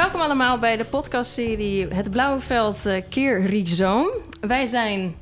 [0.00, 4.18] Welkom allemaal bij de podcastserie Het Blauwe Veld uh, keer Rhizome.
[4.40, 5.14] Wij zijn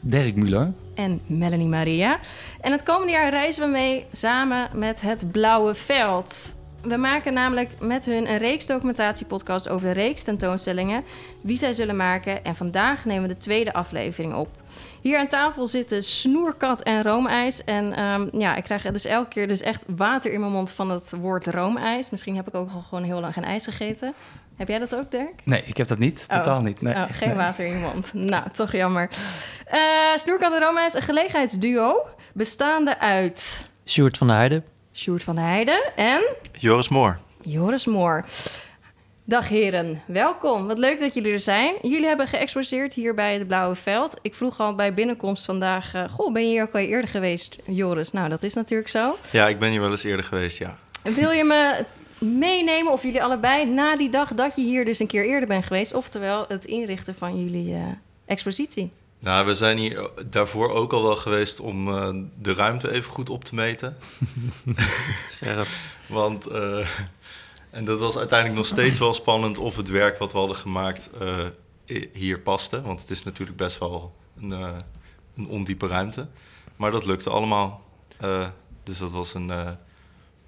[0.00, 2.18] Dirk Muller en Melanie Maria.
[2.60, 6.56] En het komende jaar reizen we mee samen met Het Blauwe Veld.
[6.82, 11.04] We maken namelijk met hun een reeks documentatiepodcast over de reeks tentoonstellingen,
[11.40, 12.44] wie zij zullen maken.
[12.44, 14.48] En vandaag nemen we de tweede aflevering op.
[15.00, 17.64] Hier aan tafel zitten snoerkat en roomijs.
[17.64, 20.90] En um, ja, ik krijg dus elke keer dus echt water in mijn mond van
[20.90, 22.10] het woord roomijs.
[22.10, 24.14] Misschien heb ik ook al gewoon heel lang geen ijs gegeten.
[24.56, 25.34] Heb jij dat ook, Dirk?
[25.44, 26.28] Nee, ik heb dat niet.
[26.28, 26.64] Totaal oh.
[26.64, 26.80] niet.
[26.80, 26.94] Nee.
[26.94, 28.12] Oh, geen water in je mond.
[28.32, 29.10] Nou, toch jammer.
[29.74, 29.80] Uh,
[30.16, 33.66] snoerkat en roomijs, een gelegenheidsduo bestaande uit...
[33.86, 34.64] Sjoerd van der Heijden.
[34.92, 36.22] Sjoerd van der Heijden en...
[36.52, 37.18] Joris Moor.
[37.42, 38.24] Joris Moor.
[39.24, 40.66] Dag heren, welkom.
[40.66, 41.74] Wat leuk dat jullie er zijn.
[41.82, 44.18] Jullie hebben geëxposeerd hier bij het Blauwe Veld.
[44.22, 45.94] Ik vroeg al bij binnenkomst vandaag...
[45.94, 48.10] Uh, goh, ben je hier ook al eerder geweest, Joris?
[48.10, 49.16] Nou, dat is natuurlijk zo.
[49.32, 50.78] Ja, ik ben hier wel eens eerder geweest, ja.
[51.02, 51.84] Wil je me
[52.18, 55.64] meenemen, of jullie allebei, na die dag dat je hier dus een keer eerder bent
[55.64, 55.94] geweest?
[55.94, 57.82] Oftewel het inrichten van jullie uh,
[58.26, 58.90] expositie.
[59.18, 62.08] Nou, we zijn hier daarvoor ook al wel geweest om uh,
[62.38, 63.96] de ruimte even goed op te meten.
[65.36, 65.66] Scherp.
[66.06, 66.48] Want...
[67.72, 71.10] En dat was uiteindelijk nog steeds wel spannend of het werk wat we hadden gemaakt
[71.22, 72.82] uh, hier paste.
[72.82, 74.76] Want het is natuurlijk best wel een, uh,
[75.36, 76.28] een ondiepe ruimte.
[76.76, 77.82] Maar dat lukte allemaal.
[78.20, 78.46] Uh,
[78.82, 79.50] dus dat was een,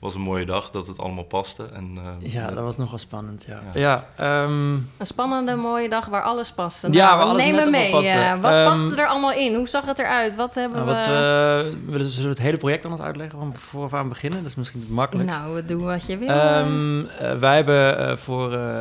[0.05, 1.67] was een mooie dag dat het allemaal paste.
[1.73, 3.45] En, ja, dat was nogal spannend.
[3.49, 3.61] Ja.
[3.75, 4.05] ja.
[4.17, 4.89] ja um...
[4.97, 6.93] Een spannende mooie dag waar alles paste.
[6.93, 7.93] Ja, nou, waar alles neem me mee.
[8.41, 9.55] wat um, paste er allemaal in?
[9.55, 10.35] Hoe zag het eruit?
[10.35, 11.75] Wat hebben nou, we...
[11.87, 14.39] Wat, we zullen het hele project aan het uitleggen van voor we aan beginnen.
[14.39, 15.39] Dat is misschien het makkelijkst.
[15.39, 16.29] Nou, doe wat je wil.
[16.29, 18.79] Um, uh, wij hebben uh, voor uh,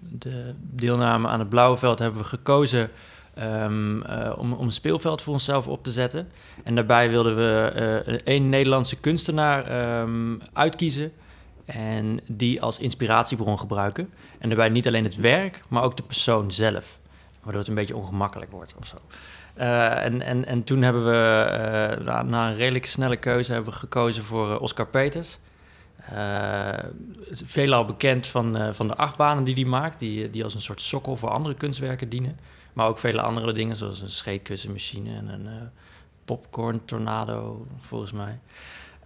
[0.00, 2.90] de deelname aan het Blauwe Veld hebben we gekozen
[3.38, 4.04] um,
[4.36, 6.28] om, om een speelveld voor onszelf op te zetten.
[6.64, 11.12] En daarbij wilden we één Nederlandse kunstenaar um, uitkiezen
[11.64, 14.10] en die als inspiratiebron gebruiken.
[14.38, 16.98] En daarbij niet alleen het werk, maar ook de persoon zelf.
[17.42, 18.96] Waardoor het een beetje ongemakkelijk wordt of zo.
[19.58, 21.46] Uh, en, en, en toen hebben we,
[21.98, 25.38] uh, na, na, een redelijk snelle keuze, hebben we gekozen voor uh, Oscar Peters.
[27.30, 31.16] veelal bekend van, van de achtbanen die hij maakt, die, die als een soort sokkel
[31.16, 32.38] voor andere kunstwerken dienen.
[32.74, 35.70] Maar ook vele andere dingen, zoals een scheetkussenmachine en een
[36.24, 38.38] popcorn tornado, volgens mij.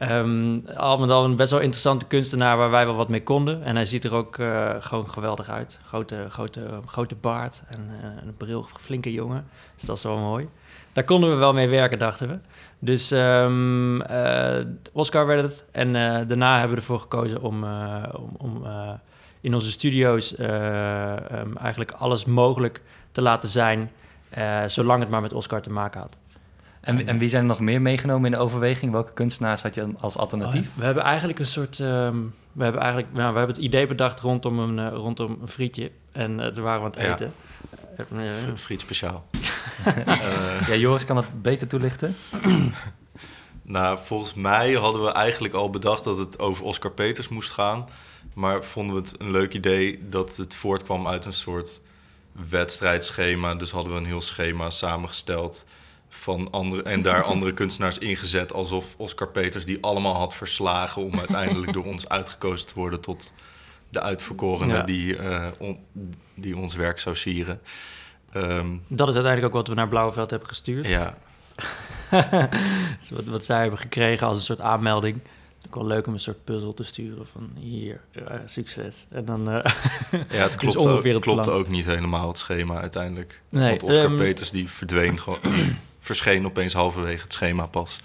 [0.03, 3.62] Um, al met al een best wel interessante kunstenaar waar wij wel wat mee konden.
[3.62, 5.81] En hij ziet er ook uh, gewoon geweldig uit.
[5.84, 9.47] Grote, grote, grote baard en uh, een bril, flinke jongen.
[9.75, 10.49] Dus dat is wel mooi.
[10.93, 12.39] Daar konden we wel mee werken, dachten we.
[12.79, 15.65] Dus uh, Oscar werd het.
[15.71, 15.93] En
[16.29, 17.65] daarna hebben we ervoor gekozen om,
[18.37, 18.67] om,
[19.41, 22.83] in onze studio's um, eigenlijk alles mogelijk
[23.19, 23.91] te laten zijn.
[24.67, 26.17] zolang het maar met Oscar te maken had.
[26.81, 28.93] En, en, wie zijn er nog meer meegenomen in de overweging?
[28.93, 30.69] Welke kunstenaars had je als alternatief?
[30.69, 31.79] Oh, we hebben eigenlijk een soort.
[31.79, 33.12] Um, we hebben eigenlijk.
[33.12, 35.91] Nou, we hebben het idee bedacht rondom een, uh, rondom een frietje.
[36.12, 37.33] En uh, toen waren we aan het eten.
[37.97, 38.05] Ja.
[38.12, 39.27] Uh, een friet speciaal.
[40.69, 42.17] ja, Joris kan het beter toelichten.
[43.62, 47.89] nou, volgens mij hadden we eigenlijk al bedacht dat het over Oscar Peters moest gaan.
[48.35, 51.81] Maar vonden we het een leuk idee dat het voortkwam uit een soort
[52.33, 53.55] wedstrijdschema.
[53.55, 55.66] Dus hadden we een heel schema samengesteld
[56.09, 58.53] van andere, en daar andere kunstenaars ingezet.
[58.53, 63.34] Alsof Oscar Peters die allemaal had verslagen om uiteindelijk door ons uitgekozen te worden tot
[63.88, 64.83] de uitverkorene ja.
[64.83, 65.78] die, uh, on,
[66.34, 67.61] die ons werk zou sieren.
[68.34, 70.87] Um, dat is uiteindelijk ook wat we naar Blauwveld hebben gestuurd.
[70.87, 71.15] Ja.
[73.11, 75.21] wat, wat zij hebben gekregen als een soort aanmelding.
[75.69, 79.06] Ook wel leuk om een soort puzzel te sturen van hier, uh, succes.
[79.11, 79.55] En dan, uh,
[80.31, 83.41] ja, het klopt, ook, het klopt ook niet helemaal het schema uiteindelijk.
[83.49, 88.01] Nee, Want Oscar um, Peters die verdween gewoon, die verscheen opeens halverwege het schema pas.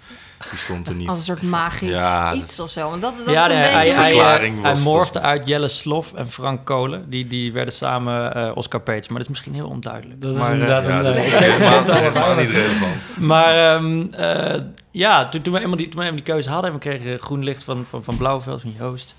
[0.50, 1.08] Die stond er niet.
[1.08, 2.90] Als een soort magisch ja, iets of zo.
[2.90, 5.68] Want dat, dat ja, is een nee, hij, hij, verklaring hij, was, morfde uit Jelle
[5.68, 7.10] Slof en Frank Kolen.
[7.10, 9.08] Die, die werden samen uh, Oscar Peters.
[9.08, 10.20] Maar dat is misschien heel onduidelijk.
[10.20, 13.18] Dat maar, is inderdaad ja, een, dat is helemaal, helemaal niet relevant.
[13.18, 14.62] Maar um, uh,
[14.94, 16.70] ja, toen, toen, we eenmaal die, toen we eenmaal die keuze hadden...
[16.70, 19.14] en we kregen groen licht van, van, van Blauwveld, van Joost...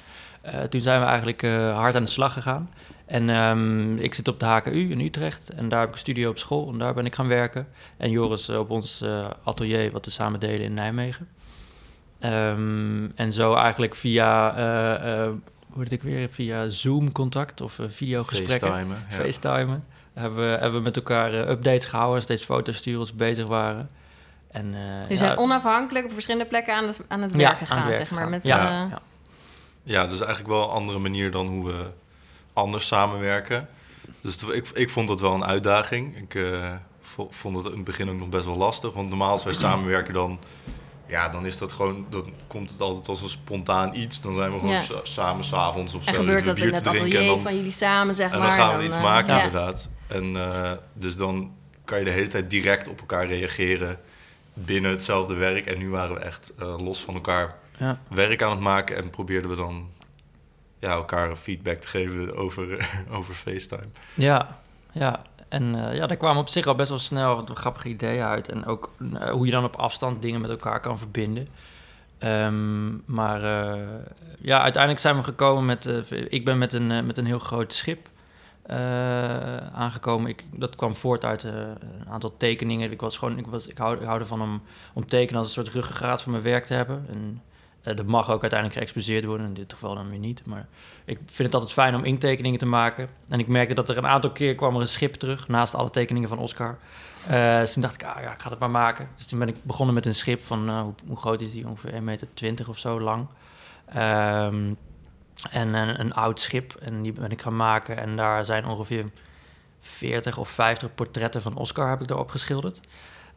[0.46, 2.70] Uh, toen zijn we eigenlijk uh, hard aan de slag gegaan.
[3.06, 6.30] En um, ik zit op de HKU in Utrecht en daar heb ik een studio
[6.30, 7.68] op school en daar ben ik gaan werken.
[7.98, 11.28] En Joris op ons uh, atelier, wat we samen delen in Nijmegen.
[12.20, 14.54] Um, en zo eigenlijk via,
[15.70, 18.68] hoe heet ik weer, via Zoom contact of videogesprekken.
[18.68, 19.06] FaceTimen.
[19.10, 19.16] Ja.
[19.16, 19.86] FaceTimen.
[20.14, 23.90] Hebben we, hebben we met elkaar updates gehouden, steeds foto's sturen als we bezig waren.
[24.56, 24.72] En,
[25.08, 27.96] dus ja, zijn onafhankelijk op verschillende plekken aan het, aan het werk ja, gegaan, werk
[27.96, 28.22] zeg maar.
[28.22, 28.30] Gaan.
[28.30, 28.58] Met, ja,
[28.90, 29.02] ja.
[29.84, 31.90] ja, dus eigenlijk wel een andere manier dan hoe we
[32.54, 33.68] anders samenwerken.
[34.22, 36.18] Dus ik, ik vond dat wel een uitdaging.
[36.18, 36.74] Ik uh,
[37.30, 38.94] vond het in het begin ook nog best wel lastig.
[38.94, 40.40] Want normaal als wij samenwerken dan
[41.08, 44.22] ja, dan is dat gewoon, dan komt het altijd als een spontaan iets.
[44.22, 44.82] Dan zijn we gewoon Ja.
[44.82, 47.02] sa- samen s'avonds of En zo gebeurt een dat in het te drinken.
[47.08, 48.48] atelier En dan, van jullie samen, zeg en maar.
[48.48, 49.44] dan gaan we iets eh, maken, ja.
[49.44, 49.90] inderdaad.
[50.08, 51.54] En eh, dus dan
[51.86, 54.00] kan je de hele tijd direct op elkaar reageren
[54.56, 55.66] binnen hetzelfde werk.
[55.66, 58.00] En nu waren we echt eh, los van elkaar Ja.
[58.08, 59.90] werk aan het maken en probeerden we dan
[60.80, 63.88] ja, elkaar feedback te geven over, over FaceTime.
[64.14, 64.60] Ja,
[64.92, 65.22] ja.
[65.50, 68.50] En eh, ja, daar kwamen op zich al best wel snel wat grappige ideeën uit.
[68.50, 71.48] En ook eh, hoe je dan op afstand dingen met elkaar kan verbinden.
[72.18, 73.42] Ehm, maar
[74.40, 75.90] ja, uiteindelijk zijn we gekomen met...
[76.30, 78.10] ik ben met een, met een heel groot schip
[78.66, 80.30] eh, aangekomen.
[80.30, 82.92] Ik, dat kwam voort uit eh, een aantal tekeningen.
[82.92, 84.62] Ik, was gewoon, ik, was, ik, hou, hou ervan om,
[84.94, 87.06] om tekenen als een soort ruggengraat van mijn werk te hebben.
[87.10, 87.42] En
[87.82, 89.46] eh, dat mag ook uiteindelijk geëxposeerd worden.
[89.48, 90.46] In dit geval dan weer niet.
[90.46, 90.68] Maar
[91.06, 93.10] ik vind het altijd fijn om inktekeningen te maken.
[93.28, 95.90] En ik merkte dat er een aantal keer kwam er een schip terug, naast alle
[95.90, 96.78] tekeningen van Oscar.
[97.60, 99.10] Dus toen dacht ik, ah ja, ik ga het maar maken.
[99.16, 101.68] Dus toen ben ik begonnen met een schip van, hoe, hoe groot is die?
[101.68, 103.28] Ongeveer 1,20 meter of zo lang.
[103.86, 104.74] Ehm,
[105.52, 106.74] en een, een oud schip.
[106.74, 107.98] En die ben ik gaan maken.
[107.98, 109.06] En daar zijn ongeveer
[109.80, 112.80] 40 of 50 portretten van Oscar heb ik daarop geschilderd.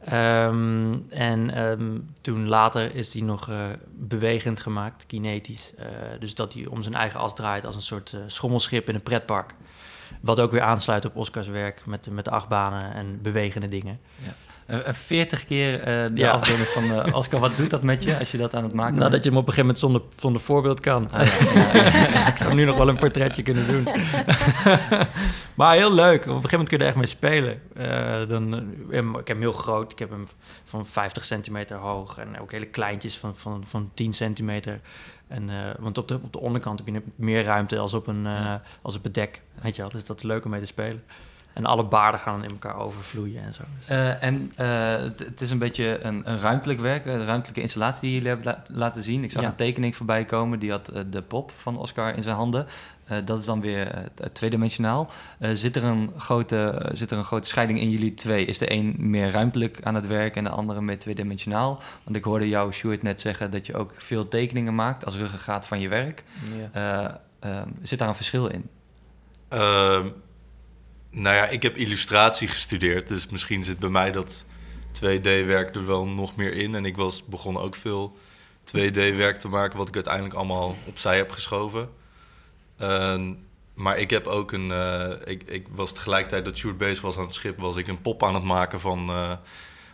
[0.04, 5.72] Ehm, en ehm, toen later is die nog eh, bewegend gemaakt, kinetisch.
[5.74, 5.86] Eh,
[6.20, 9.02] dus dat hij om zijn eigen as draait als een soort eh, schommelschip in een
[9.02, 9.54] pretpark.
[10.20, 14.00] Wat ook weer aansluit op Oscars werk met, met de achtbanen en bewegende dingen.
[14.20, 14.26] Eh,
[14.69, 16.31] eh, 40 keer eh, de Ja.
[16.31, 17.41] afbeelding van eh, Oscar.
[17.41, 19.23] Wat doet dat met je als je dat aan het maken Nou, dat bent?
[19.25, 21.11] je hem op een gegeven moment zonder, zonder voorbeeld kan.
[21.11, 23.82] Ah, ja, ik zou nu nog wel een portretje kunnen doen.
[25.55, 26.20] maar heel leuk.
[26.20, 27.61] Op een gegeven moment kun je er echt mee spelen.
[27.76, 28.55] Eh, dan,
[28.91, 29.93] eh, ik heb hem heel groot.
[29.93, 30.26] Ik heb hem
[30.65, 32.19] van 50 centimeter hoog.
[32.19, 34.81] En ook hele kleintjes van, van, van 10 centimeter.
[35.29, 38.26] En, eh, want op de, op de onderkant heb je meer ruimte als op, een,
[38.26, 39.43] eh, als op het dek.
[39.62, 39.91] Weet je wel?
[39.91, 41.03] Dus dat is leuk om mee te spelen.
[41.58, 43.62] En alle baarden gaan dan in elkaar overvloeien en zo.
[43.87, 48.12] Eh, en eh, het, is een beetje een, een ruimtelijk werk, een ruimtelijke installatie die
[48.12, 49.25] jullie hebben la- laten zien.
[49.25, 49.49] Ik zag Ja.
[49.49, 52.66] een tekening voorbij komen, die had eh, de pop van Oscar in zijn handen.
[53.05, 54.02] Eh, dat is dan weer eh,
[54.32, 55.10] tweedimensionaal.
[55.38, 58.44] Eh, zit, er een grote, eh, zit er een grote scheiding in jullie twee?
[58.44, 61.81] Is de een meer ruimtelijk aan het werk en de andere meer tweedimensionaal?
[62.05, 65.66] Want ik hoorde jou, Stuart, net zeggen dat je ook veel tekeningen maakt als ruggengraat
[65.66, 66.25] van je werk.
[66.72, 67.10] Eh, eh,
[67.82, 68.69] zit daar een verschil in?
[71.10, 74.46] Nou ja, ik heb illustratie gestudeerd, dus misschien zit bij mij dat
[74.93, 76.75] 2D-werk er wel nog meer in.
[76.75, 78.16] En ik was begonnen ook veel
[78.64, 81.90] 2D-werk te maken, wat ik uiteindelijk allemaal opzij heb geschoven.
[82.78, 83.32] Ehm,
[83.75, 84.72] maar ik heb ook een.
[84.72, 88.00] eh, ik, ik was tegelijkertijd dat Sjoerd bezig was aan het schip, was ik een
[88.00, 89.32] pop aan het maken van eh,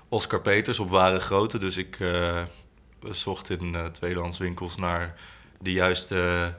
[0.08, 1.58] Oscar Peters op ware grootte.
[1.58, 2.42] Dus ik eh,
[3.10, 5.14] zocht in eh tweedehandswinkels naar
[5.60, 6.54] de juiste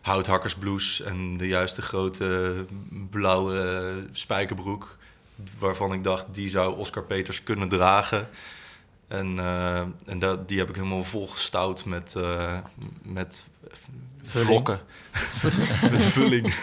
[0.00, 2.64] houthakkersblouse en de juiste grote
[3.10, 4.98] blauwe spijkerbroek.
[5.58, 8.28] Waarvan ik dacht, die zou Oscar Peters kunnen dragen.
[9.08, 12.58] En, eh, en dat, die heb ik helemaal volgestouwd met, eh,
[13.02, 13.48] met
[14.22, 14.80] vlokken.
[15.90, 16.54] met vulling.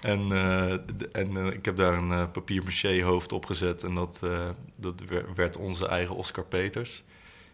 [0.00, 0.72] en eh,
[1.12, 3.82] en ik heb daar een papier maché hoofd op gezet.
[3.82, 4.22] En dat,
[4.76, 7.02] dat wer- werd onze eigen Oscar Peters.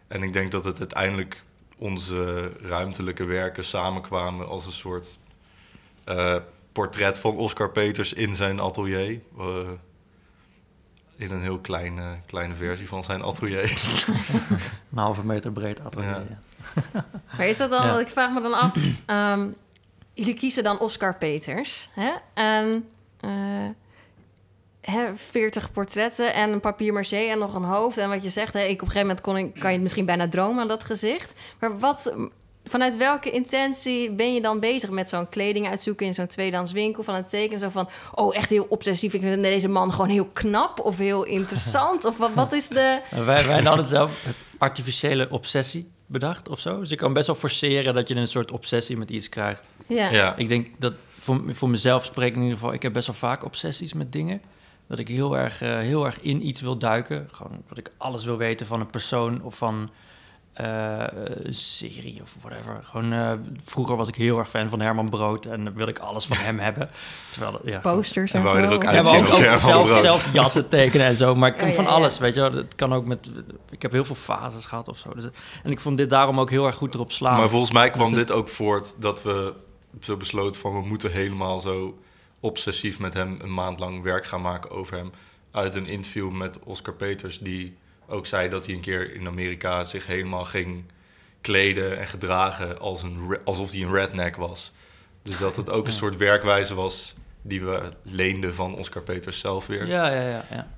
[0.09, 1.43] En ik denk dat het uiteindelijk
[1.79, 5.19] onze ruimtelijke werken samenkwamen als een soort
[6.05, 6.37] eh,
[6.73, 9.21] portret van Oscar Peters in zijn atelier.
[9.39, 9.69] Eh,
[11.17, 13.63] in een heel kleine, kleine versie van zijn atelier.
[14.93, 16.09] Een halve meter breed atelier.
[16.09, 16.25] Ja.
[16.93, 17.05] ja.
[17.37, 17.99] Maar is dat dan, Ja.
[17.99, 19.49] ik vraag me dan af, ehm,
[20.13, 22.13] jullie kiezen dan Oscar Peters, hè?
[22.35, 22.89] En
[23.21, 23.31] eh,
[24.87, 27.97] hè, 40 portretten en een papier maché en nog een hoofd.
[27.97, 29.83] En wat je zegt, hè, ik op een gegeven moment kon ik, kan je het
[29.83, 31.33] misschien bijna dromen aan dat gezicht.
[31.61, 32.15] Maar wat,
[32.65, 37.03] vanuit welke intentie ben je dan bezig met zo'n kleding uitzoeken in zo'n tweedehands winkel
[37.03, 37.61] van het tekenen?
[37.61, 39.15] Zo van, oh, echt heel obsessief.
[39.15, 42.05] Ik vind deze man gewoon heel knap of heel interessant.
[42.05, 43.01] of wat, wat is de...
[43.25, 46.81] Wij, wij hadden zelf het artificiële obsessie bedacht of zo.
[46.81, 49.69] Dus je kan best wel forceren dat je een soort obsessie met iets krijgt.
[49.87, 50.11] Ja.
[50.11, 50.37] ja.
[50.37, 52.73] Ik denk dat voor, voor mezelf spreek ik in ieder geval...
[52.73, 54.41] Ik heb best wel vaak obsessies met dingen.
[54.89, 57.29] Dat ik heel erg, eh, heel erg in iets wil duiken.
[57.33, 59.91] Gewoon dat ik alles wil weten van een persoon of van
[60.57, 61.05] eh,
[61.43, 62.79] een serie of whatever.
[62.85, 63.33] Gewoon, eh,
[63.65, 66.37] vroeger was ik heel erg fan van Herman Brood en dan wilde ik alles van
[66.37, 66.91] hem hebben.
[67.31, 68.71] Terwijl, ja, Posters En en, wou je zo.
[68.71, 71.35] er ook ja, ook, ook zelf, zelf jassen tekenen en zo.
[71.35, 71.91] Maar ik kan Oh, ja, van ja.
[71.91, 72.53] alles, weet je wel.
[72.53, 73.31] Het kan ook met...
[73.71, 75.15] Ik heb heel veel fases gehad of zo.
[75.15, 75.25] Dus,
[75.63, 77.39] en ik vond dit daarom ook heel erg goed erop slaan.
[77.39, 79.53] Maar volgens mij kwam dit ook voort dat we
[80.01, 80.73] zo besloten van...
[80.73, 81.99] we moeten helemaal zo
[82.47, 85.13] obsessief met hem een maand lang werk gaan maken over hem.
[85.51, 87.77] Uit een interview met Oscar Peters, die
[88.07, 90.85] ook zei dat hij een keer in Amerika zich helemaal ging
[91.41, 94.73] kleden en gedragen als een, alsof hij een redneck was.
[95.23, 99.67] Dus dat het ook een soort werkwijze was die we leenden van Oscar Peters zelf
[99.67, 99.87] weer.
[99.87, 100.45] Ja, ja, ja.
[100.51, 100.69] ja.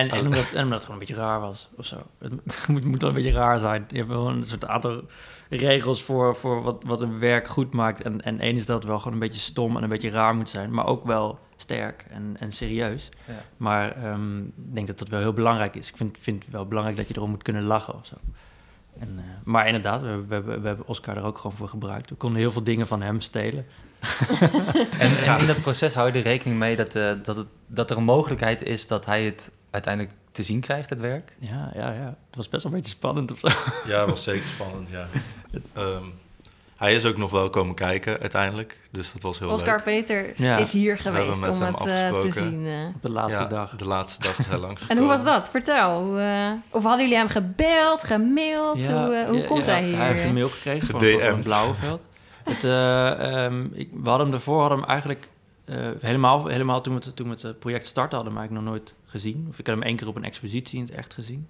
[0.00, 1.96] En, en, omdat, en omdat het gewoon een beetje raar was of zo.
[2.18, 3.84] Het moet, moet wel een beetje raar zijn.
[3.88, 5.02] Je hebt wel een soort aantal
[5.48, 8.02] regels voor, voor wat, wat een werk goed maakt.
[8.02, 10.34] En, en één is dat het wel gewoon een beetje stom en een beetje raar
[10.34, 10.70] moet zijn.
[10.70, 13.08] Maar ook wel sterk en, en serieus.
[13.26, 13.42] Ja.
[13.56, 15.88] Maar ehm, ik denk dat dat wel heel belangrijk is.
[15.88, 18.16] Ik vind, vind het wel belangrijk dat je erom moet kunnen lachen of zo.
[18.98, 22.10] En, eh, maar inderdaad, we, hebben- we, we hebben Oscar er ook gewoon voor gebruikt.
[22.10, 23.66] We konden heel veel dingen van hem stelen.
[24.98, 27.90] En, en in dat proces hou je er rekening mee dat, eh, dat, het, dat
[27.90, 31.36] er een mogelijkheid is dat hij het uiteindelijk te zien krijgt, het werk?
[31.38, 32.16] Ja, ja, ja.
[32.26, 33.48] Het was best wel een beetje spannend of zo.
[33.86, 35.06] Ja, dat was zeker spannend, ja.
[35.72, 36.04] Ehm,
[36.76, 39.84] hij is ook nog wel komen kijken uiteindelijk, dus dat was heel Oscar leuk.
[39.84, 40.56] Peters Ja.
[40.56, 42.66] is hier geweest met om hem het eh, te zien.
[42.66, 42.72] eh.
[42.94, 43.76] Op de laatste ja, dag.
[43.76, 45.50] De laatste dag is hij langs En hoe was dat?
[45.50, 46.04] Vertel.
[46.04, 48.86] Hoe, eh, of hadden jullie hem gebeld, gemaild?
[48.88, 49.96] hoe hoe ja, komt ja, hij hier?
[49.96, 52.00] Hij heeft een mail gekregen van, van, Blauweveld.
[52.44, 55.28] Het, eh, ehm, ik, we hadden hem daarvoor hadden hem eigenlijk
[55.64, 58.66] eh, helemaal, helemaal toen we, het, toen we het project starten hadden we hem eigenlijk
[58.66, 59.46] nog nooit gezien.
[59.48, 61.48] Of ik had hem één keer op een expositie in het echt gezien.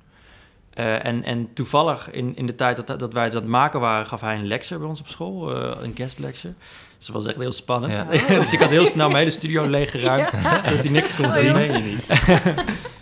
[0.70, 3.80] Eh, en, en toevallig in, in de tijd dat, dat wij het aan het maken
[3.80, 6.54] waren, gaf hij een lecture bij ons op school, eh, een guest lecture.
[6.96, 7.92] Dus dat was echt heel spannend.
[7.92, 8.04] Ja.
[8.38, 11.84] dus ik had heel snel mijn hele studio leeggeruimd, zodat hij niks kon Oh, zien.
[11.84, 12.06] niet.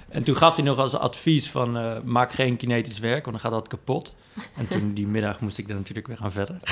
[0.08, 3.50] En toen gaf hij nog als advies van eh, maak geen kinetisch werk, want dan
[3.50, 4.14] gaat dat kapot.
[4.56, 6.56] En toen die middag moest ik er natuurlijk weer gaan verder.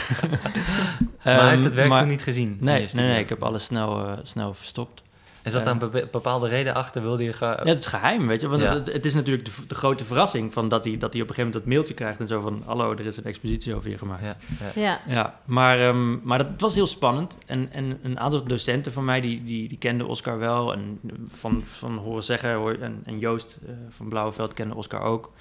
[1.25, 2.57] Maar hij heeft het werk maar- toen niet gezien?
[2.61, 5.02] Nee, nee, nee, ik heb alles snel, eh, snel verstopt.
[5.47, 7.03] Is dat daar een bepa- bepaalde reden achter?
[7.03, 7.35] Wilde je.
[7.41, 8.49] Ja, het is geheim, weet je.
[8.49, 8.75] Want Ja.
[8.75, 11.35] het, het is natuurlijk de, de grote verrassing van dat hij, dat hij op een
[11.35, 12.62] gegeven moment dat mailtje krijgt en zo van...
[12.67, 14.23] Hallo, er is een expositie over je gemaakt.
[14.25, 15.00] Ja, Ja, ja.
[15.07, 15.41] Ja.
[15.45, 17.37] maar, ehm, maar dat was heel spannend.
[17.47, 20.73] En, en een aantal docenten van mij, die, die, die kenden Oscar wel.
[20.73, 25.33] En van, van horen zeggen, hoor, en, en Joost eh, van Blauweveld kende Oscar ook.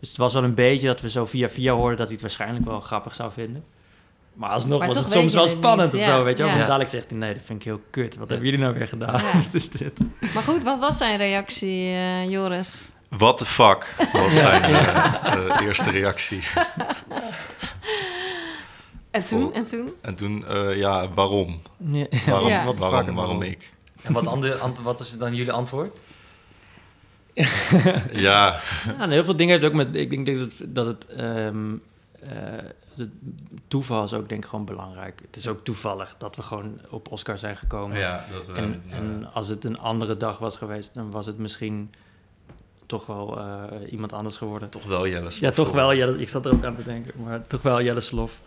[0.00, 2.22] Dus het was wel een beetje dat we zo via via hoorden dat hij het
[2.22, 3.64] waarschijnlijk wel grappig zou vinden.
[4.34, 6.46] Maar alsnog Maar was het soms wel spannend niet, of ja, zo, weet je wel.
[6.52, 6.56] ja.
[6.58, 8.16] Want dadelijk zegt hij, nee, dat vind ik heel kut.
[8.16, 9.20] Wat hebben jullie nou weer gedaan?
[9.22, 9.32] Ja.
[9.42, 9.98] Wat is dit?
[10.34, 12.88] Maar goed, wat was zijn reactie, eh, Joris?
[13.08, 16.40] What the fuck was zijn eh, eh, eerste reactie.
[19.10, 19.44] En toen?
[19.46, 19.56] Oh.
[19.56, 19.92] En toen?
[20.00, 21.62] En toen, eh, ja, waarom?
[21.78, 22.64] Ja, Waarom, Ja.
[22.64, 23.72] wat waarom, ik?
[24.02, 26.02] En wat, andere, wat is dan jullie antwoord?
[27.34, 27.44] Ja,
[28.98, 29.94] Ja, heel veel dingen heeft ook met.
[29.96, 30.74] Ik denk dat het.
[30.74, 31.72] Dat het ehm,
[32.20, 32.64] eh,
[32.96, 33.10] het
[33.68, 35.20] toeval is ook denk ik gewoon belangrijk.
[35.26, 37.98] Het is ook toevallig dat we gewoon op Oscar zijn gekomen.
[37.98, 38.52] ja dat we...
[38.52, 41.90] En, en als het een andere dag was geweest, dan was het misschien
[42.86, 44.68] toch wel eh, iemand anders geworden.
[44.68, 45.94] toch wel Jelle Ja, toch wel.
[45.94, 48.40] Jelle, ik zat er ook aan te denken, maar toch wel Jelle Slof.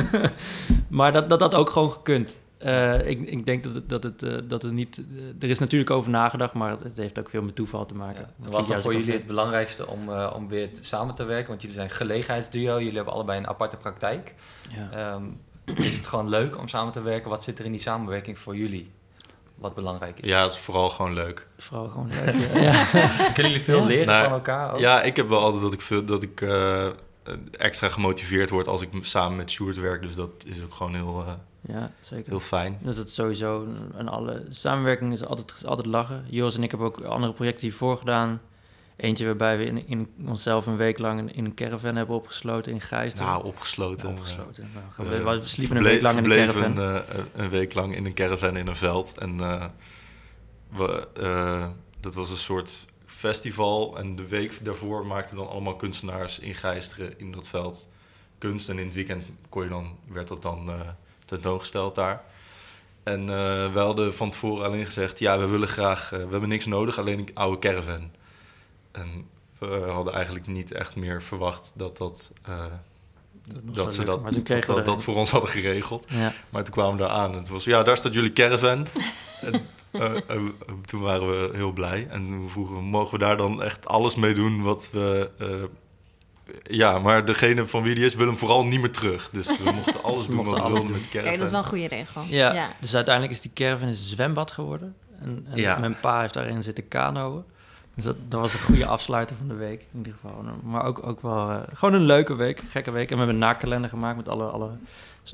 [0.88, 2.36] maar dat, dat had ook gewoon gekund.
[2.58, 4.98] Eh, ik, ik denk dat het, dat het, eh, dat het niet...
[4.98, 8.20] eh, er is natuurlijk over nagedacht, maar het heeft ook veel met toeval te maken.
[8.20, 8.44] Ja.
[8.44, 11.48] Dat Was dat voor jullie het belangrijkste om, eh, om weer samen te werken?
[11.48, 14.34] Want jullie zijn gelegenheidsduo, jullie hebben allebei een aparte praktijk.
[14.70, 14.90] Ja.
[14.90, 15.22] Ehm,
[15.84, 17.30] is het gewoon leuk om samen te werken?
[17.30, 18.90] Wat zit er in die samenwerking voor jullie?
[19.54, 20.28] Wat belangrijk is.
[20.28, 21.46] Ja, het is vooral gewoon leuk.
[21.58, 22.34] Vooral gewoon leuk.
[22.54, 22.86] ja.
[22.98, 23.14] ja.
[23.32, 24.72] Kunnen jullie veel leren Nou, van elkaar?
[24.72, 24.78] Ook?
[24.78, 26.86] Ja, ik heb wel altijd dat ik, veel, dat ik eh,
[27.50, 30.02] extra gemotiveerd word als ik samen met Sjoerd werk.
[30.02, 31.32] Dus dat is ook gewoon heel, eh,
[31.74, 32.30] ja, zeker.
[32.30, 32.78] heel fijn.
[32.82, 33.66] Dat het sowieso
[33.96, 36.24] en alle samenwerking is altijd, is altijd lachen.
[36.28, 38.40] Joris en ik hebben ook andere projecten hiervoor gedaan.
[38.96, 42.72] Eentje waarbij we in, in onszelf een week lang in, in een caravan hebben opgesloten
[42.72, 43.24] in Gijsden.
[43.24, 44.08] Nou, opgesloten.
[44.08, 44.70] Ja, opgesloten.
[44.96, 46.76] Nou, eh, we, we sliepen een week lang in een caravan.
[46.78, 49.18] Een, eh, een week lang in een caravan in een veld.
[49.18, 49.64] En eh,
[50.76, 51.66] we, eh,
[52.00, 53.98] dat was een soort festival.
[53.98, 57.88] En de week daarvoor maakten dan allemaal kunstenaars in Gijsteren in dat veld
[58.38, 58.68] kunst.
[58.68, 60.80] En in het weekend kon je dan, werd dat dan eh,
[61.24, 62.22] tentoongesteld daar.
[63.02, 65.18] En eh we hadden van tevoren alleen gezegd...
[65.18, 66.12] ja, we willen graag...
[66.12, 68.10] eh, we hebben niks nodig, alleen een oude caravan.
[68.90, 69.26] En
[69.58, 72.32] we hadden eigenlijk niet echt meer verwacht dat dat...
[72.44, 76.04] dat wel ze dat, dat, dat, dat voor ons hadden geregeld.
[76.08, 76.32] Ja.
[76.50, 78.86] Maar toen kwamen we daar aan en het was, ja, daar staat jullie caravan.
[79.40, 79.52] en,
[79.92, 80.12] eh,
[80.84, 82.06] toen waren we heel blij.
[82.10, 85.30] En toen vroegen we, mogen we daar dan echt alles mee doen wat we...
[85.38, 85.46] eh,
[86.62, 89.28] ja, maar degene van wie die is, wil hem vooral niet meer terug.
[89.32, 91.32] Dus we mochten alles doen mochten wat we wilden met Kijk, caravan.
[91.38, 92.22] dat is wel een goede regel.
[92.26, 92.68] Ja, ja.
[92.80, 94.94] dus uiteindelijk is die caravan een zwembad geworden.
[95.20, 95.78] En, en Ja.
[95.78, 97.42] mijn pa heeft daarin zitten kanoën.
[97.94, 100.44] Dus dat, dat was een goede afsluiter van de week, in ieder geval.
[100.62, 103.10] Maar ook, ook wel eh, gewoon een leuke week, gekke week.
[103.10, 104.70] En we hebben een nakalender gemaakt met alle, alle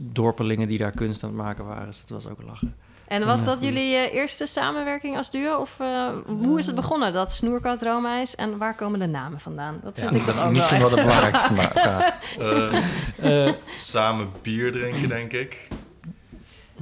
[0.00, 1.86] dorpelingen die daar kunst aan het maken waren.
[1.86, 2.74] Dus dat was ook lachen.
[3.08, 5.56] En was dat jullie eh, eerste samenwerking als duo?
[5.58, 8.34] Of eh, hoe is het begonnen, dat snoerkat roomijs?
[8.34, 9.80] En waar komen de namen vandaan?
[9.82, 12.14] Dat vind Ja, ik toch ook misschien wel wel de belangrijkste vraag.
[12.38, 15.68] Eh, Eh, samen bier drinken, denk ik.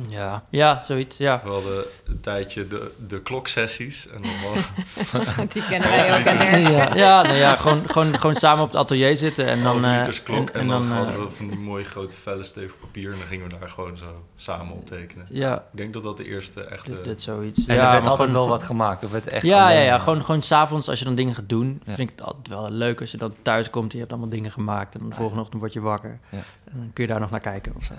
[0.08, 1.40] Ja, ja zoiets, ja.
[1.44, 4.08] We hadden een tijdje de, de kloksessies.
[4.08, 4.62] En dan was
[5.52, 6.24] Die kennen wij ook.
[6.72, 9.84] Ja, ja, nou ja gewoon, gewoon, gewoon samen op het atelier zitten en dan...
[9.84, 10.50] eh, liters klok.
[10.50, 13.12] En, en dan, dan, eh, hadden we van die mooie grote vellen stevig papier.
[13.12, 15.26] En dan gingen we daar gewoon zo samen op tekenen.
[15.30, 16.92] Ja, Ik denk dat dat de eerste echte...
[16.94, 17.66] dit, dit zoiets.
[17.66, 19.04] En ja, er werd altijd gewoon- wel wat gemaakt.
[19.04, 19.94] Of werd echt Ja, ja, alleen, ja.
[19.94, 21.94] eh, Gewoon, gewoon s'avonds als je dan dingen gaat doen, Ja.
[21.94, 24.30] vind ik het altijd wel leuk als je dan thuis komt en je hebt allemaal
[24.30, 24.94] dingen gemaakt.
[24.94, 25.20] En dan de Ja.
[25.20, 26.18] volgende ochtend word je wakker.
[26.28, 26.38] Ja.
[26.64, 27.94] En dan kun je daar nog naar kijken of zo.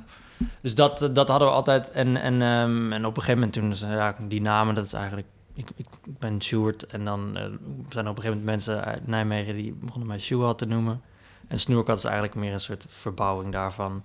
[0.61, 1.91] Dus dat, eh, dat hadden we altijd.
[1.91, 4.93] En, en, ehm, en op een gegeven moment toen, ze- ja, die namen, dat is
[4.93, 5.27] eigenlijk...
[5.55, 7.43] Ik, ik ben Sjoerd en dan eh,
[7.89, 11.01] zijn er op een gegeven moment mensen uit Nijmegen die begonnen mij Sjoerd te noemen.
[11.47, 14.03] En Snoerkat is eigenlijk meer een soort verbouwing daarvan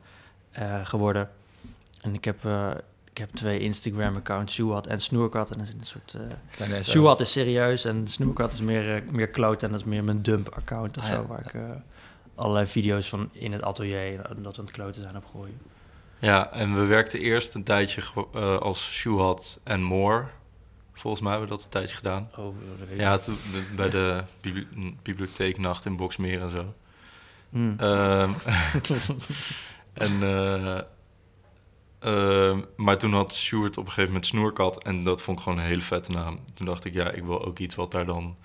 [0.51, 1.29] eh, geworden.
[2.01, 2.37] En ik heb,
[3.11, 5.51] ik heb twee Instagram-accounts, Sjoerd en Snoerkat.
[5.51, 6.17] En dat is een soort...
[6.91, 10.97] Sjoerd is serieus en Snoerkat is meer, meer kloot en dat is meer mijn dump-account
[10.97, 11.27] of Ah, zo, ja.
[11.27, 11.55] waar ik
[12.35, 15.59] allerlei video's van in het atelier, eh, dat we aan het kloten zijn, opgooien.
[16.21, 18.03] Ja, en we werkten eerst een tijdje
[18.35, 20.27] eh, als Shuhat en More.
[20.93, 22.31] Volgens mij hebben we dat een tijdje gedaan.
[22.37, 22.55] Oh.
[22.97, 23.37] Ja, toen,
[23.77, 26.75] bij de bibli- bibliotheeknacht in Boksmeer en zo.
[27.51, 27.75] Hmm.
[27.79, 28.31] Ehm,
[29.93, 30.81] en, eh,
[31.99, 34.83] ehm, maar toen had Sjoerd op een gegeven moment Snoerkat.
[34.83, 36.41] En dat vond ik gewoon een hele vette naam.
[36.55, 38.37] Toen dacht ik, ja, ik wil ook iets wat daar dan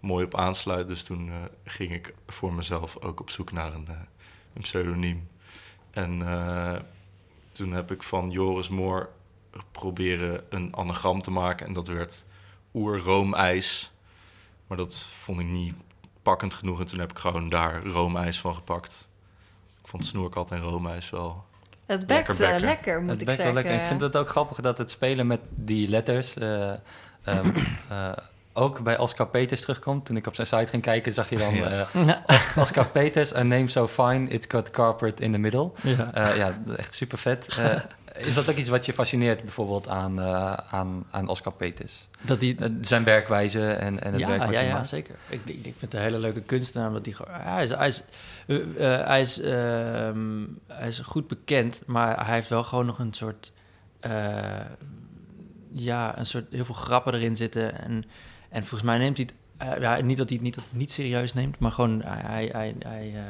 [0.00, 0.88] mooi op aansluit.
[0.88, 3.88] Dus toen eh, ging ik voor mezelf ook op zoek naar een,
[4.54, 5.28] een pseudoniem.
[5.90, 6.80] En eh,
[7.54, 9.08] toen heb ik van Joris Moor
[9.72, 11.66] proberen een anagram te maken.
[11.66, 12.24] En dat werd
[12.74, 13.92] oer-roomijs.
[14.66, 15.74] Maar dat vond ik niet
[16.22, 16.80] pakkend genoeg.
[16.80, 19.08] En toen heb ik gewoon daar roomijs van gepakt.
[19.82, 21.44] Ik vond snoerkat en roomijs wel.
[21.86, 22.60] Het Lekker bekt lekker, bekken.
[22.60, 23.70] lekker moet Het ik werkt wel zeggen.
[23.70, 23.82] lekker.
[23.82, 26.72] Ik vind het ook grappig dat het spelen met die letters eh,
[27.22, 27.56] ehm,
[27.88, 28.12] eh,
[28.56, 30.06] ook bij Oscar Peters terugkomt.
[30.06, 31.88] Toen ik op zijn site ging kijken, zag je dan Ja.
[31.94, 35.70] eh, Os- Oscar Peters, a name so fine, it's got carpet in the middle.
[35.82, 36.12] ja.
[36.14, 37.46] Eh, ja, echt super vet.
[38.26, 42.08] is dat ook iets wat je fascineert bijvoorbeeld aan, eh, aan, aan Oscar Peters?
[42.20, 44.88] Dat die, Eh, zijn werkwijze en, en het ja, werk wat ja, hij ja, maakt?
[44.88, 45.14] zeker.
[45.28, 47.34] Ik, ik, ik vind het een hele leuke kunstenaar, omdat hij gewoon...
[47.40, 48.02] Hij is, hij, is,
[48.46, 48.56] eh,
[49.00, 53.12] eh, hij, is, ehm, hij is goed bekend, maar hij heeft wel gewoon nog een
[53.14, 53.52] soort...
[54.00, 54.12] eh,
[55.72, 57.82] ja, een soort heel veel grappen erin zitten.
[57.82, 58.04] En,
[58.54, 59.68] en volgens mij neemt hij het...
[59.68, 62.02] eh, ja, niet dat hij het niet, niet serieus neemt, maar gewoon...
[62.02, 63.22] Hij, hij, hij, eh,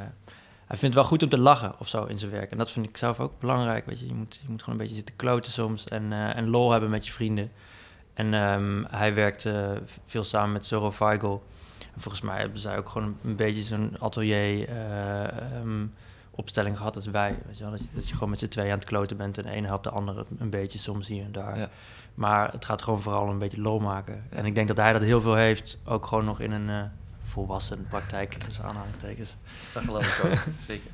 [0.67, 2.51] hij vindt het wel goed om te lachen of zo in zijn werk.
[2.51, 3.87] En dat vind ik zelf ook belangrijk.
[3.87, 6.49] Weet je, je moet, je moet gewoon een beetje zitten kloten soms en, eh, en
[6.49, 7.51] lol hebben met je vrienden.
[8.15, 9.49] En ehm, hij werkt
[10.07, 11.43] veel samen met Zorro Weigel.
[11.95, 15.87] En volgens mij hebben zij ook gewoon een, beetje zo'n atelier eh, ehm,
[16.31, 17.39] opstelling gehad als wij.
[17.59, 19.85] Dat, dat je gewoon met z'n twee aan het kloten bent en de ene helpt
[19.85, 21.59] de andere een beetje soms hier en daar.
[21.59, 21.69] Ja.
[22.15, 24.27] Maar het gaat gewoon vooral een beetje lol maken.
[24.31, 26.83] En ik denk dat hij dat heel veel heeft, ook gewoon nog in een eh,
[27.23, 29.37] volwassen praktijk, dus aanhalingstekens.
[29.73, 30.91] Dat geloof ik ook, zeker.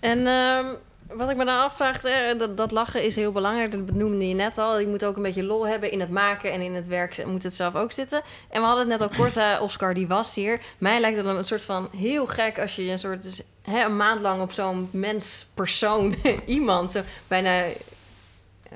[0.00, 0.66] En ehm,
[1.12, 3.70] wat ik me dan afvraag, eh, dat, dat lachen is heel belangrijk.
[3.70, 4.80] Dat benoemde je net al.
[4.80, 7.42] Je moet ook een beetje lol hebben in het maken en in het werk moet
[7.42, 8.22] het zelf ook zitten.
[8.48, 10.60] En we hadden het net al kort, Oscar die was hier.
[10.78, 13.84] Mij lijkt het dan een soort van heel gek als je een soort dus, hè,
[13.84, 16.14] een maand lang op zo'n mens, persoon,
[16.46, 17.64] iemand, zo bijna.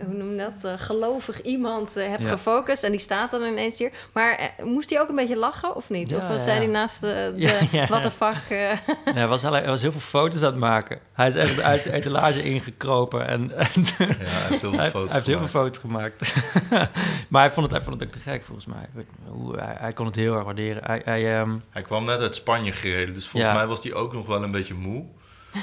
[0.06, 0.64] Hoe noem je dat?
[0.64, 2.28] eh, gelovig iemand eh, hebt Ja.
[2.28, 3.90] gefocust en die staat dan ineens hier.
[4.12, 6.10] Maar eh, moest hij ook een beetje lachen of niet?
[6.10, 6.52] Ja, of was ja.
[6.52, 7.86] hij naast de, de Ja, ja.
[7.86, 8.36] what the fuck?
[8.48, 8.58] eh,
[9.04, 10.98] Ja, hij, was, hij was heel veel foto's aan het maken.
[11.12, 14.90] Hij is echt uit de etalage ingekropen en, en Ja, hij heeft heel veel hij,
[14.90, 16.26] foto's hij heeft heel veel gemaakt.
[16.26, 16.30] foto's
[16.68, 16.90] gemaakt.
[17.30, 18.82] maar hij vond, het, hij vond het ook te gek, volgens mij.
[18.82, 20.84] Ik weet niet Hoe, hij, hij kon het heel erg waarderen.
[20.84, 23.58] Hij, hij, ehm, Hij kwam net uit Spanje gereden, dus volgens Ja.
[23.58, 25.04] mij was hij ook nog wel een beetje moe.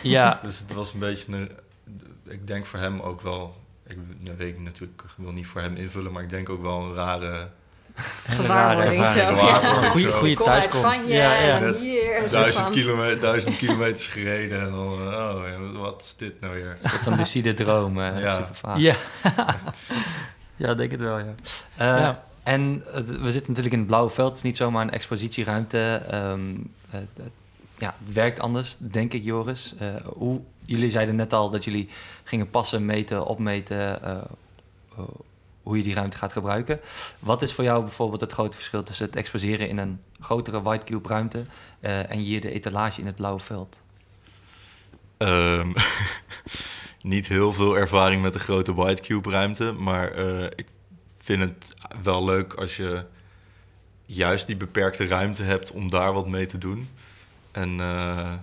[0.04, 1.52] ja, Dus het was een beetje een...
[2.28, 3.56] Ik denk voor hem ook wel...
[3.90, 6.62] Ik dat weet ik natuurlijk, ik wil niet voor hem invullen, maar ik denk ook
[6.62, 7.48] wel een rare...
[8.30, 8.96] Gewaarwording
[10.36, 10.76] Kom uit thuiskomst.
[10.88, 11.60] Spanje Ja, ja.
[11.60, 15.12] Duizend, van- kilome- duizend kilometers gereden en dan...
[15.14, 15.18] eh,
[15.74, 16.78] Oh, wat is dit nou weer?
[16.82, 18.34] Een soort van lucide droom, eh, Ja.
[18.36, 18.78] super vaak.
[18.78, 18.96] Ja.
[20.56, 21.36] ja, denk het wel, ja.
[21.76, 22.24] Eh, Ja.
[22.44, 24.28] En we zitten natuurlijk in het blauwe veld.
[24.30, 26.02] Het is niet zomaar een expositieruimte.
[26.08, 26.56] Ehm,
[26.90, 27.32] het, het-
[27.80, 29.76] ja, het werkt anders, denk ik, Joris.
[29.80, 29.96] Eh,
[30.64, 31.90] jullie zeiden net al dat jullie
[32.24, 34.04] gingen passen, meten, opmeten...
[34.04, 34.12] eh,
[34.98, 35.04] eh,
[35.64, 36.80] hoe je die ruimte gaat gebruiken.
[37.20, 40.86] Wat is voor jou bijvoorbeeld het grote verschil tussen het exposeren in een grotere white
[40.86, 41.44] cube ruimte
[41.80, 43.80] en hier de etalage in het blauwe veld?
[45.18, 45.72] Ehm,
[47.02, 50.16] niet heel veel ervaring met de grote White Cube ruimte, maar
[50.56, 50.68] ik
[51.18, 53.04] vind het wel leuk als je
[54.06, 56.90] juist die beperkte ruimte hebt om daar wat mee te doen.
[57.52, 58.34] En eh,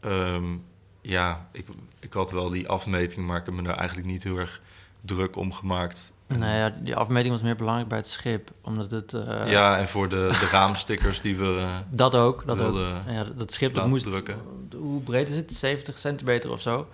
[0.00, 0.56] ehm,
[1.00, 1.66] ja, ik,
[1.98, 4.60] ik had wel die afmeting, maar ik heb me er eigenlijk niet heel erg
[5.00, 6.12] druk om gemaakt.
[6.26, 8.50] Nou ja, die afmeting was meer belangrijk bij het schip.
[8.60, 9.12] Omdat het...
[9.12, 12.46] eh, ja, en voor de, de raamstickers die we Dat ook.
[12.46, 12.76] Dat, ook.
[13.06, 14.04] Ja, dat schip dat moest...
[14.04, 14.36] drukken.
[14.76, 15.54] Hoe breed is het?
[15.54, 16.88] 70 centimeter of zo?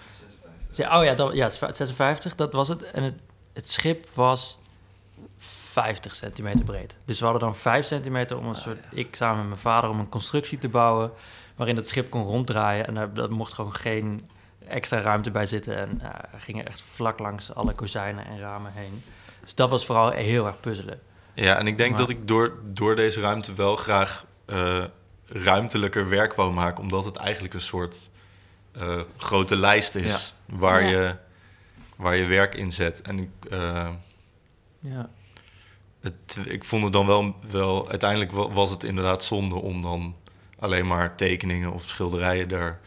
[0.70, 2.82] Ja, Oh ja, dat, ja, het is 56, dat was het.
[2.82, 3.14] En het,
[3.52, 4.58] het schip was
[5.76, 6.96] 50 centimeter breed.
[7.04, 8.78] Dus we hadden dan 5 centimeter om een soort...
[8.90, 11.10] Ik samen met mijn vader om een constructie te bouwen...
[11.56, 12.86] waarin het schip kon ronddraaien.
[12.86, 14.28] En daar, daar mocht gewoon geen
[14.68, 15.76] extra ruimte bij zitten.
[15.78, 19.02] En uh, gingen echt vlak langs alle kozijnen en ramen heen.
[19.42, 21.00] Dus dat was vooral heel erg puzzelen.
[21.34, 24.84] Ja, en ik denk Maar- dat ik door, door deze ruimte wel graag eh,
[25.26, 28.10] ruimtelijker werk wou maken, omdat het eigenlijk een soort
[28.72, 30.88] eh, grote lijst is waar, Ja.
[30.88, 31.16] je,
[31.96, 33.02] waar je werk in zet.
[33.02, 33.88] En ik, eh,
[34.80, 35.08] Ja.
[36.06, 40.16] Het, ik vond het dan wel, wel, uiteindelijk wa- was het inderdaad zonde om dan
[40.58, 42.80] alleen maar tekeningen of schilderijen daar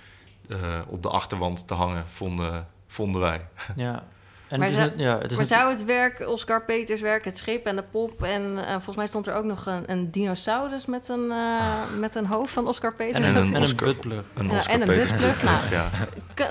[0.50, 3.48] eh, op de achterwand te hangen, vonden, vonden wij.
[3.76, 4.04] ja.
[4.50, 7.02] En Maar het is, zou- net- ja, het is Maar zou het werk, Oscar Peters
[7.02, 8.24] werk, het schip en de pop...
[8.24, 12.16] en eh, volgens mij stond er ook nog een, een dinosaurus met een, eh, met
[12.16, 13.28] een hoofd van Oscar Peters.
[13.28, 14.24] En een en een buttplug.
[14.34, 15.58] Een Ja, Oscar en een busplug, nou.
[15.72, 15.90] ja.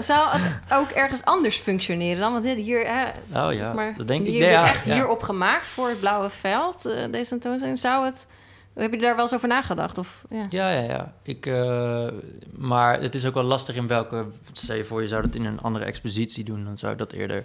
[0.01, 2.33] Zou het ook ergens anders functioneren dan?
[2.33, 3.05] Want dit hier, hè,
[3.47, 4.39] Oh ja, maar dat denk ik.
[4.39, 4.95] bent ja, echt ja.
[4.95, 7.79] hierop gemaakt voor het blauwe veld, eh, deze tentoonstelling.
[7.79, 8.27] Zou het...
[8.75, 9.99] Heb je daar wel eens over nagedacht?
[9.99, 10.47] Of, ja.
[10.51, 11.13] Ja, ja, ja.
[11.23, 12.07] Ik, eh,
[12.51, 14.25] maar het is ook wel lastig in welke...
[14.53, 16.65] Stel je voor, je zou dat in een andere expositie doen.
[16.65, 17.45] Dan zou dat eerder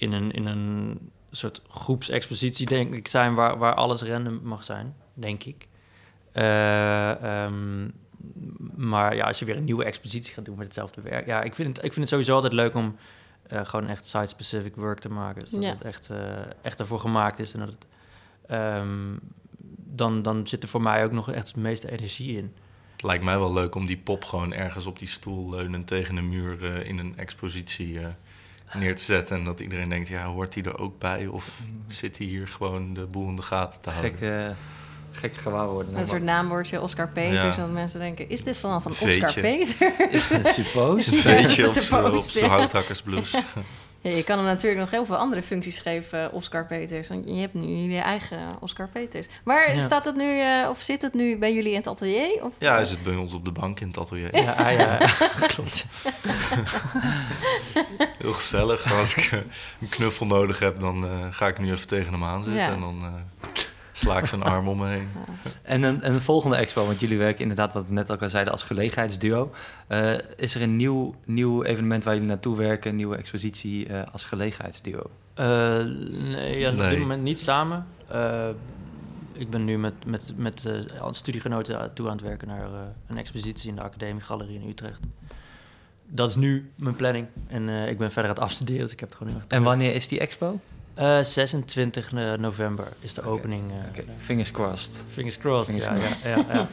[0.00, 0.98] in een, in een
[1.30, 3.34] soort groepsexpositie, denk ik, zijn...
[3.34, 5.68] waar, waar alles random mag zijn, denk ik.
[6.32, 7.88] Eh, ehm,
[8.76, 11.26] maar ja, als je weer een nieuwe expositie gaat doen met hetzelfde werk...
[11.26, 12.96] Ja, ik vind het, ik vind het sowieso altijd leuk om
[13.46, 15.40] eh, gewoon echt site-specific work te maken.
[15.40, 15.70] Dus dat Ja.
[15.70, 16.18] het echt, eh,
[16.62, 17.86] echt ervoor gemaakt is en dat het...
[18.46, 19.16] ehm,
[19.92, 22.54] dan, dan zit er voor mij ook nog echt het meeste energie in.
[22.92, 26.16] Het lijkt mij wel leuk om die pop gewoon ergens op die stoel leunend tegen
[26.16, 28.06] een muur eh, in een expositie eh,
[28.74, 29.36] neer te zetten.
[29.36, 31.26] En dat iedereen denkt, ja, hoort hij er ook bij?
[31.26, 31.50] Of
[31.88, 34.16] zit hij hier gewoon de boel in de gaten te houden?
[34.18, 34.56] Gek,
[35.10, 35.96] gek gewaarwording.
[35.96, 37.56] Een soort naamwoordje, Oscar Peters.
[37.56, 37.62] Ja.
[37.62, 39.40] En mensen denken, is dit van, van Oscar Veetje.
[39.40, 40.10] Peters?
[40.10, 41.12] Is het een supposed?
[41.24, 43.42] Een Ja, dat beetje is op op zijn houthakkersblouse.
[44.02, 47.08] Ja, je kan hem natuurlijk nog heel veel andere functies geven, Oscar Peters.
[47.08, 49.26] Want je hebt nu je eigen Oscar Peters.
[49.44, 49.80] Waar Ja.
[49.84, 52.44] staat het nu, eh, of zit het nu bij jullie in het atelier?
[52.44, 54.36] Of, Ja, hij zit bij ons op de bank in het atelier.
[54.36, 54.98] Ja, ah, ja,
[55.54, 55.84] klopt.
[58.18, 58.92] Heel gezellig.
[58.98, 59.38] Als ik eh,
[59.80, 62.62] een knuffel nodig heb, dan eh, ga ik nu even tegen hem aanzitten.
[62.62, 62.72] Ja.
[62.72, 63.50] En dan eh,
[64.00, 65.08] sla ik zijn arm om me heen.
[65.62, 68.52] En een, een volgende expo, want jullie werken inderdaad, wat we net ook al zeiden,
[68.52, 69.50] als gelegenheidsduo.
[69.86, 74.02] Eh, is er een nieuw, nieuw evenement waar jullie naartoe werken, een nieuwe expositie eh,
[74.12, 75.02] als gelegenheidsduo?
[75.34, 75.46] Eh,
[76.32, 76.90] nee, ja, op Nee.
[76.90, 77.86] dit moment niet samen.
[78.08, 78.48] Eh,
[79.32, 83.16] ik ben nu met, met, met eh, studiegenoten toe aan het werken naar eh, een
[83.18, 85.00] expositie in de Academiegalerie in Utrecht.
[86.12, 87.26] Dat is nu mijn planning.
[87.46, 89.50] En eh, ik ben verder aan het afstuderen, dus ik heb het gewoon heel erg
[89.50, 90.60] En wanneer is die expo?
[90.94, 93.70] Eh, 26 november is de opening.
[93.70, 95.04] eh, Oké, fingers crossed.
[95.12, 96.22] Fingers crossed, Fingers ja, crossed.
[96.22, 96.68] ja, ja, ja.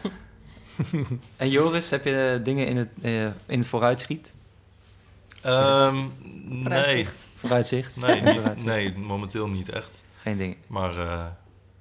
[1.36, 4.34] En Joris, heb je eh, dingen in het, eh, in het vooruitschiet?
[5.42, 5.98] Ehm,
[6.64, 7.96] nee, Vooruitzicht.
[7.96, 8.66] Nee, niet, Vooruitzicht.
[8.66, 10.02] nee, momenteel niet echt.
[10.22, 10.56] Geen dingen.
[10.68, 11.26] Maar eh,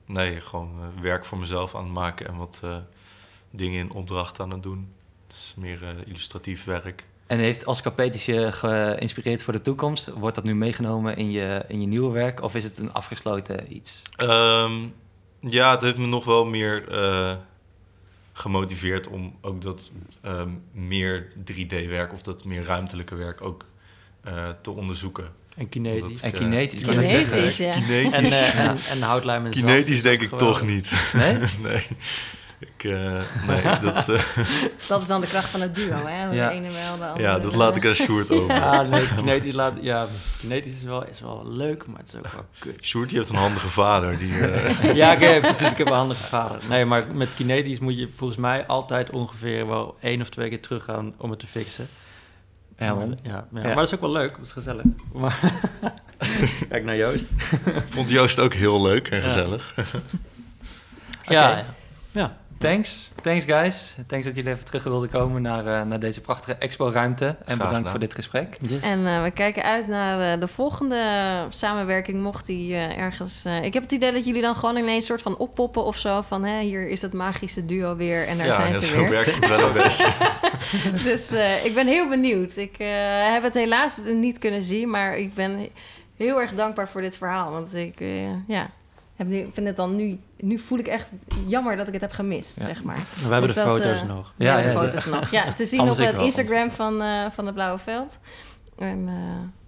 [0.06, 2.76] nee, gewoon eh, werk voor mezelf aan het maken en wat eh,
[3.50, 4.92] dingen in opdracht aan het doen.
[5.26, 7.06] Dus meer eh, illustratief werk.
[7.26, 10.08] En heeft Oscar Peters je geïnspireerd voor de toekomst?
[10.08, 12.42] Wordt dat nu meegenomen in je, in je nieuwe werk?
[12.42, 14.02] Of is het een afgesloten iets?
[14.16, 14.72] Ehm,
[15.40, 17.36] ja, het heeft me nog wel meer eh,
[18.32, 23.64] gemotiveerd om ook dat ehm, meer 3D-werk of dat meer ruimtelijke werk ook
[24.20, 25.28] eh, te onderzoeken.
[25.56, 26.20] En kinetisch.
[26.20, 27.72] En eh, kinetisch, net Kinetisch, zeggen, ja.
[27.72, 30.90] Kinetisch, En, eh, en, en houtlijm en kinetisch is denk ik toch niet.
[31.12, 31.36] Nee?
[31.62, 31.86] nee.
[32.76, 33.62] Ik, eh, nee,
[33.92, 34.22] dat, eh,
[34.88, 36.30] Dat is dan de kracht van het duo, hè?
[36.30, 36.48] Ja.
[36.48, 38.54] De ene wel, de andere ja, dat laat ik aan Sjoerd over.
[38.54, 40.08] Ja, nee, kinetisch, laat, ja,
[40.40, 42.84] kinetisch is wel, is wel leuk, maar het is ook wel kut.
[42.84, 44.18] Sjoerd die heeft een handige vader.
[44.18, 45.70] Die, eh, Ja, oké, precies.
[45.70, 46.58] Ik heb een handige vader.
[46.68, 50.60] Nee, maar met kinetisch moet je volgens mij altijd ongeveer wel één of twee keer
[50.60, 51.86] teruggaan om het te fixen.
[52.78, 53.62] Ja, maar, ja, ja, Ja.
[53.62, 54.36] maar dat is ook wel leuk.
[54.36, 54.84] Dat is gezellig.
[55.12, 55.38] Maar,
[56.68, 57.24] kijk naar Joost.
[57.88, 59.74] vond Joost ook heel leuk en gezellig.
[61.22, 61.64] Ja.
[62.12, 62.36] ja.
[62.58, 63.12] Thanks.
[63.22, 63.96] Thanks, guys.
[64.06, 67.24] Thanks dat jullie even terug wilden komen naar, eh, naar deze prachtige expo-ruimte.
[67.26, 67.90] En bedankt gedaan.
[67.90, 68.56] voor dit gesprek.
[68.60, 68.80] Yes.
[68.80, 71.00] En eh, we kijken uit naar eh, de volgende
[71.48, 73.44] samenwerking, mocht die eh, ergens...
[73.44, 76.22] eh, ik heb het idee dat jullie dan gewoon ineens soort van oppoppen of zo.
[76.22, 78.96] Van, hè, hier is het magische duo weer en daar ja, zijn ja, ze zo
[78.96, 79.10] weer.
[79.10, 80.12] werkt het wel een beetje.
[81.10, 82.56] Dus eh, ik ben heel benieuwd.
[82.56, 82.86] Ik eh,
[83.32, 85.68] heb het helaas niet kunnen zien, maar ik ben
[86.16, 87.50] heel erg dankbaar voor dit verhaal.
[87.50, 88.70] Want ik eh, ja,
[89.16, 90.18] heb nu, vind het dan nu...
[90.40, 91.06] Nu voel ik echt
[91.46, 92.66] jammer dat ik het heb gemist, Ja.
[92.66, 93.04] zeg maar.
[93.14, 94.32] We hebben Dus de dat, foto's eh, nog.
[94.36, 95.30] Ja, Ja, de foto's nog.
[95.38, 98.18] Ja, te zien op het wel, Instagram van, eh, van het Blauwe Veld.
[98.78, 99.14] En eh,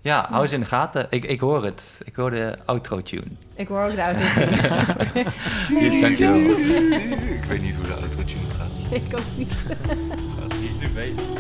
[0.00, 1.06] Ja, hou ze in de gaten.
[1.10, 1.82] Ik, ik hoor het.
[2.04, 3.22] Ik hoor de outro-tune.
[3.54, 4.20] ik hoor ook de auto.
[6.00, 6.36] Dankjewel.
[6.36, 8.92] Ik weet niet hoe de autotune gaat.
[8.92, 9.52] ik ook niet.
[10.58, 11.37] Die is nu bezig.